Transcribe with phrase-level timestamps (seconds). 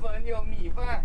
[0.00, 0.97] 粉有米饭